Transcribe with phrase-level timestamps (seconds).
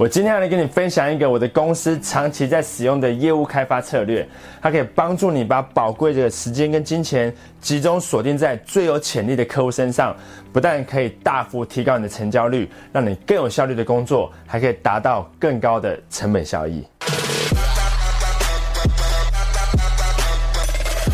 [0.00, 4.26] 我今天要来跟你分享一个我的公司长期在使用的业务开发策略，
[4.62, 7.30] 它可以帮助你把宝贵的时间跟金钱
[7.60, 10.16] 集中锁定在最有潜力的客户身上，
[10.54, 16.82] 不但可以大幅提高你的成交率，让你更有效率的工作，还可以达到更高的成本效益。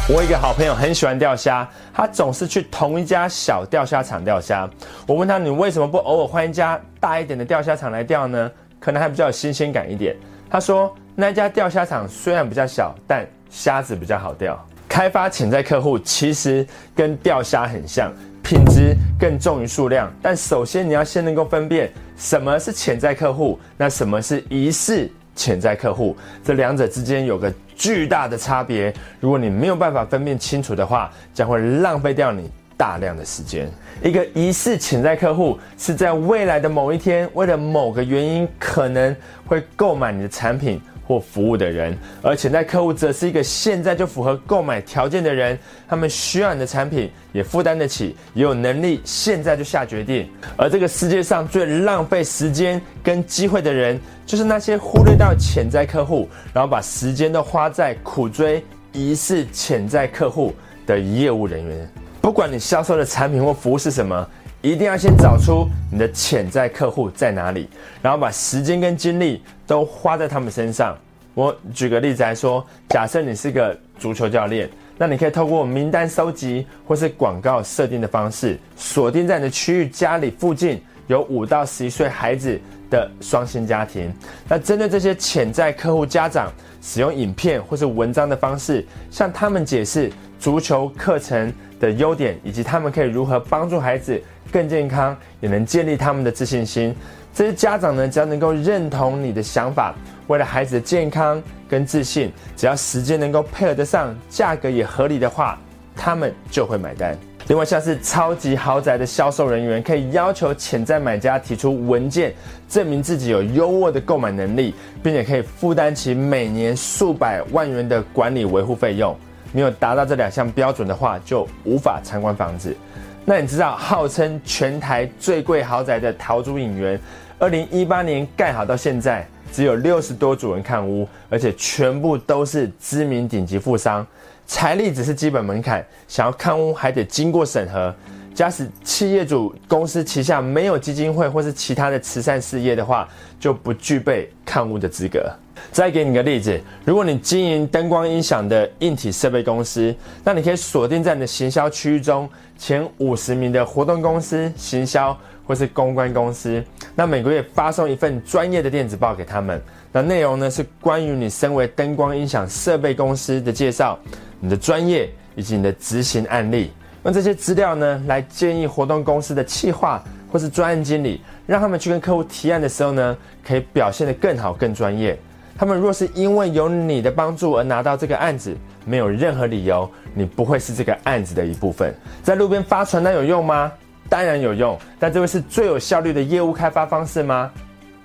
[0.09, 4.71] 我一个好朋友很喜欢钓虾，他总是去同一家小钓虾场钓虾。
[5.09, 8.49] 我问他：“你为什么不偶尔换一家大一点的钓虾场来钓呢？
[8.79, 10.15] 可能还比较有新鲜感一点。”
[10.51, 14.59] 他说：“那家钓虾场虽然比较小，但虾子比较好钓。
[14.89, 18.13] 开发潜在客户其实跟钓虾很像，
[18.43, 20.13] 品质更重于数量。
[20.23, 28.91] 但首先你要先能够分辨什么是潜在客户，那什么是疑似。”潜在客户，这两者之间有个巨大的差别。
[29.21, 33.71] 如果你没有办法分辨清楚的话，将会浪费掉你大量的时间。
[34.03, 39.15] 一个疑似潜在客户是在未来的某一天，为了某个原因可能
[39.47, 40.81] 会购买你的产品。
[41.09, 45.57] 或服务的人，而潜在客户则是一个现在就符合购买条件的人，
[45.87, 50.29] 他们需要你的产品，也负担得起，也有能力现在就下决定。
[50.57, 60.53] 而这个世界上最浪费时间跟机会的人，就是那些忽略到潜在客户，然后把时间都花在苦追疑似潜在客户
[60.89, 61.89] 的业务人员。
[62.27, 64.29] 不管你销售的产品或服务是什么。
[64.61, 67.69] 一定要先找出你的潜在客户在哪里，
[68.03, 70.99] 然后把时间跟精力都花在他们身上。
[71.35, 82.61] 我举个例子来说，假设你是个足球教练，那你可以透过名单收集或是广告设定的方式，锁定在你的区域家里附近有五到十一岁孩子
[82.91, 84.13] 的双薪家庭。
[84.49, 86.53] 那针对这些潜在客户家长，
[86.83, 94.21] 使用影片或是文章的方式，向他们解释足球课程的优点，以及他们可以如何帮助孩子。
[94.53, 96.95] 更健康，也能建立他们的自信心。
[97.35, 99.93] 这些家长呢，只要能够认同你的想法，
[100.29, 105.59] 为了孩子的健康跟自信，只要时间能够配合得上，价格也合理的话，
[105.97, 107.19] 他们就会买单。
[107.49, 112.33] 另外，像是超级豪宅的销售人员，可以要求潜在买家提出文件，
[112.69, 114.73] 证明自己有优渥的购买能力，
[115.03, 119.15] 并且可以负担起每年数百万元的管理维护费用。
[119.53, 122.77] 没有达到这两项标准的话，就无法参观房子。
[123.25, 127.01] 那你知道，号称全台最贵豪宅的桃竹影园，
[127.39, 134.07] 二零一八年盖好到现在，只有六十多组人看屋，而且全部都是知名顶级富商，
[134.47, 137.95] 财力只是基本门槛，想要看屋还得经过审核。
[138.37, 143.09] 假使企业主公司旗下没有基金会或是其他的慈善事业的话，
[143.41, 145.33] 就不具备看屋的资格。
[145.73, 149.93] 再给你个例子，如果你经营灯光音响的硬体设备公司，
[150.23, 156.63] 那你可以锁定在你的行销区域中前五十名的活动公司、行销或是公关公司，
[156.95, 159.59] 那每个月发送一份专业的电子报给他们，
[159.91, 163.99] 那内容呢是关于你身为灯光音响设备公司的介绍、
[164.41, 166.71] 你的专业以及你的执行案例，
[167.07, 175.17] 用这些资料呢来建议活动公司的企划或是专案经理，让他们去跟客户提案的时候呢，可以表现得更好、更专业。
[175.57, 181.95] 他们若是因为有你的帮助而拿到这个案子，没有任何理由，你不会是这个案子的一部分。
[182.25, 183.71] 在路边发传单有用吗？
[184.09, 187.53] 当然有用，但这会是最有效率的业务开发方式吗？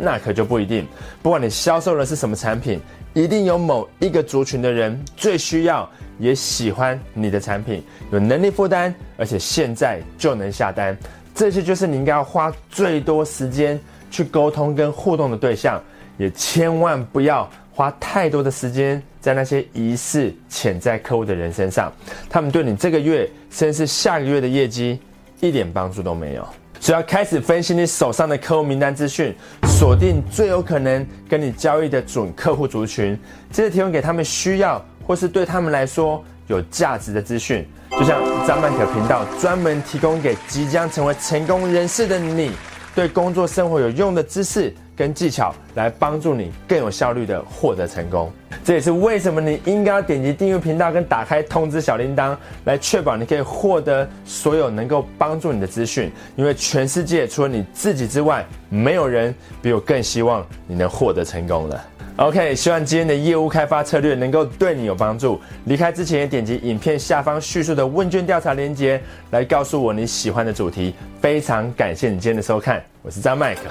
[0.02, 0.88] 那可就不一定。
[1.22, 2.80] 不管你销售的是什么产品，
[3.14, 10.98] 一定有某一个族群的人最需要也喜欢你的产品，有能力负担，而且现在就能下单。
[11.36, 13.80] 这些就是你应该要花最多时间
[14.10, 15.82] 去沟通跟互动的对象。
[16.18, 21.92] 也千万不要花太多的时间在那些疑似潜在客户的人身上，
[22.30, 25.00] 他们对你这个月甚至下个月的业绩
[25.40, 26.48] 一点帮助都没有。
[26.82, 33.16] 只要开始分析你手上的客户名单资讯，锁定最有可能跟你交易的准客户族群，
[33.52, 37.64] 接着提供给他们需要或是对他们来说有价值的资讯。
[37.92, 42.52] 就像张曼可频道专门提供给即将成为成功人士的你，
[42.96, 44.74] 对工作生活有用的知识。
[44.94, 48.32] 跟技巧来帮助你更有效率的获得成功，
[48.64, 56.12] 这也是为什么你应该要点击订阅频道跟打开通知小铃铛，来确保你可以获得所有能够帮助你的资讯。
[56.36, 61.84] 因为全世界除了你自己之外，没有人比我更希望你能获得成功了。
[62.22, 65.42] OK，希望今天的业务开发策略能够对你有帮助。
[65.66, 69.02] 离开之前，点击影片下方叙述的问卷调查链接，
[69.32, 70.94] 来告诉我你喜欢的主题。
[71.20, 73.62] 非常感谢你今天的收看，我是张麦克。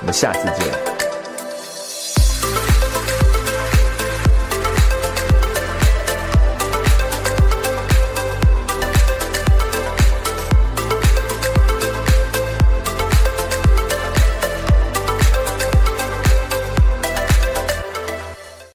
[0.00, 0.93] 我们下次见。